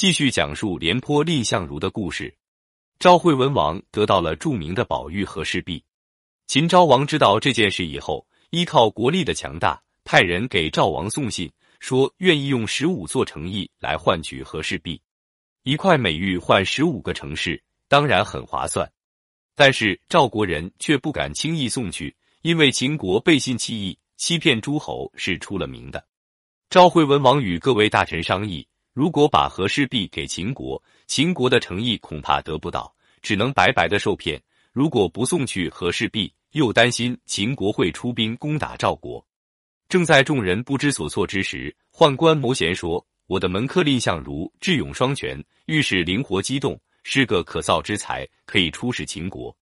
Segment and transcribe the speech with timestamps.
[0.00, 2.34] 继续讲述廉颇蔺相如的故事。
[2.98, 5.84] 赵惠文王得到了著名的宝玉和氏璧。
[6.46, 14.98] 秦昭王知道这件事以后，依靠国力的强大，派人给赵王送信，说愿意用十五座城邑来换取和氏璧，
[15.64, 18.90] 一块美玉换十五个城市，当然很划算。
[19.54, 26.02] 但是赵国人却不敢轻易送去，因为秦国背信弃义、欺骗诸侯是出了名的。
[26.70, 28.66] 赵惠文王与各位大臣商议。
[28.92, 32.92] 如果把和氏璧给秦国，秦国的诚意恐怕得不到，
[33.22, 34.42] 只能白白的受骗。
[34.72, 39.24] 如果不送去和氏璧，又担心秦国会出兵攻打赵国。
[39.88, 49.56] 正在众人不知所措之时，宦官牟贤说：“我的门客蔺相如智勇双全，遇事灵活机动，是个可造之才，可以出使秦国。”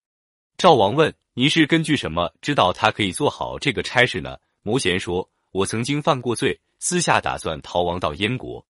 [0.57, 8.63] 赵王问：“你是根据什么知道他可以做好这个差事呢？”牟贤说：“我曾经犯过罪，私下打算逃亡到燕国。”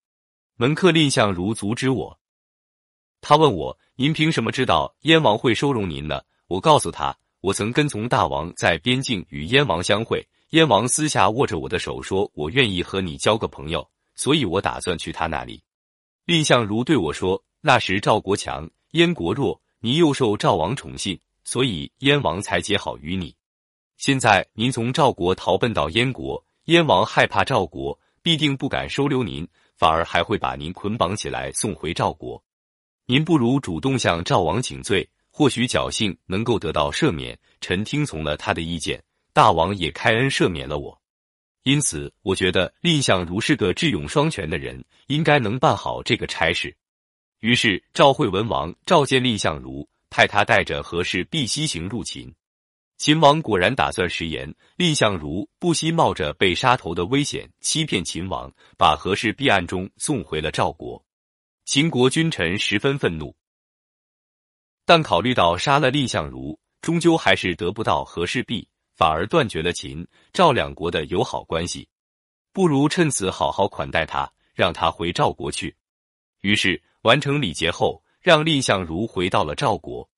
[0.62, 2.20] 门客蔺相如阻止我，
[3.22, 15.64] 他问我：“您凭什么知道燕王会收容您呢？”我告诉他：“我曾跟从大王在边境与燕王相会，燕王私下握着我的手，说我愿意和你交个朋友，所以我打算去他那里。”
[16.28, 23.34] 蔺相如对我说：“那时赵国强，燕国弱，您又受赵王宠信，所以燕王才结好于你。
[23.96, 29.48] 现在您从赵国逃奔到燕国，燕王害怕赵国，必定不敢收留您。”
[29.80, 32.44] 反而还会把您捆绑起来送回赵国，
[33.06, 37.40] 您不如主动向赵王请罪，或许侥幸能够得到赦免。
[37.62, 41.02] 臣听从了他的意见，大王也开恩赦免了我。
[41.64, 46.76] 因此，我觉得蔺相如是个智勇双全的人，应该能办好这个差事。
[47.40, 52.36] 于是，赵惠文王召见蔺相如，派他带着和氏璧西行入秦。
[53.00, 61.02] 秦王果然打算食言，蔺相如不惜冒着被杀头的危险，欺骗秦王，把和氏璧暗中送回了赵国。
[61.64, 63.34] 秦国君臣十分愤怒，
[64.86, 71.88] 但考虑到杀了蔺相如，终究还是得不到和氏璧，反而断绝了秦赵两国的友好关系。
[72.52, 75.74] 不如趁此好好款待他，让他回赵国去。
[76.42, 80.10] 于是完成礼节后，让蔺相如回到了赵国。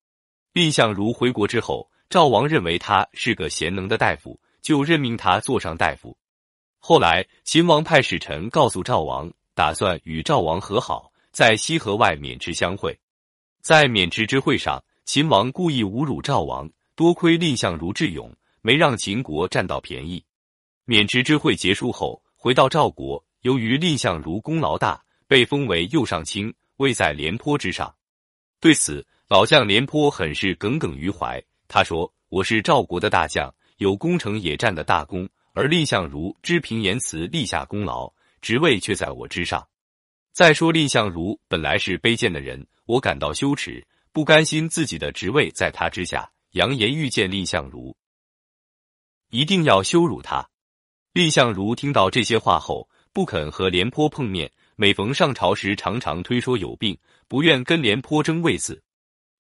[0.54, 1.91] 蔺相如回国之后。
[2.12, 6.18] 赵王认为他是个贤能的大夫，就任命他做上大夫。
[6.78, 13.00] 后来，秦王派使臣告诉赵王，打算与赵王和好，在西河外渑池相会。
[13.62, 18.30] 在渑池之会上，秦王故意侮辱赵王，多亏蔺相如智勇，
[18.62, 20.22] 没让秦国占到便宜。
[20.88, 27.96] 渑池之会结束后，回到赵国，由于蔺相如功劳大，被封为右上卿，位在廉颇之上。
[28.60, 31.42] 对此，老将廉颇很是耿耿于怀。
[31.72, 38.12] 他说：“我是赵国的大将，有攻城野战的大功，而蔺相如知平言辞，立下功劳，
[38.42, 39.66] 职位却在我之上。
[40.34, 47.96] 再说蔺相如本来是卑贱的人，我感到羞耻，不甘心自己的职位在他之下，扬言遇见蔺相如，
[49.30, 50.46] 一定要羞辱他。”
[51.16, 56.98] 蔺相如听到这些话后，不肯和廉颇碰面，每逢上朝时，常常推说有病，
[57.30, 58.84] 不愿跟廉颇争位子。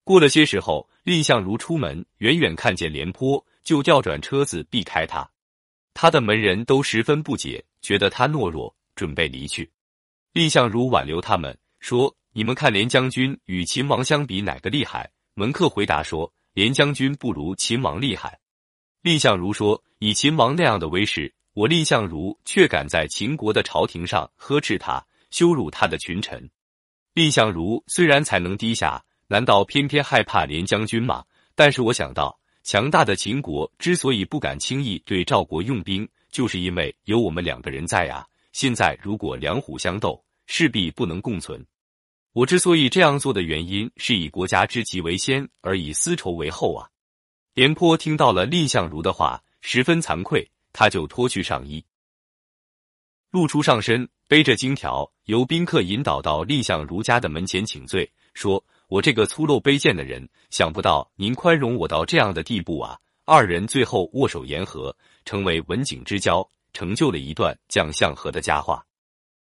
[0.05, 5.27] 过了些时候，蔺相如出门，远远看见廉颇，就调转车子避开他。
[5.95, 9.69] 他的门人都十分不解，觉得他懦弱，准备离去。
[10.33, 18.39] 蔺相如挽留他们，说：“你们看，廉将军与秦王相比，哪个厉害？”门客回答说：“廉将军不如秦王厉害。”
[19.01, 26.47] 蔺相如说：“以秦王那样的威势，我蔺相如却敢在秦国的朝廷上呵斥他，羞辱他的群臣。
[27.15, 31.23] 蔺相如虽然才能低下。”难道偏偏害怕廉将军吗？
[31.55, 38.27] 但是我想到，强大的秦国之所以不敢轻易对赵国用兵，就是因为有我们两个人在呀。
[38.51, 41.65] 现在如果两虎相斗，势必不能共存。
[42.33, 46.89] 我之所以这样做的原因，是以国家之急为先，而以私仇为后啊。
[47.53, 51.81] 廉颇听到了蔺相如的话，十分惭愧，他就脱去上衣，
[53.29, 58.61] 露出上身，背着金条，由宾客引导到蔺相如家的门前请罪，说。
[58.91, 62.99] 我这个粗陋卑贱的人，想不到您宽容我到这样的地步啊！
[63.23, 64.93] 二人最后握手言和，
[65.23, 68.85] 成为文景之交，成就了一段将相和的佳话。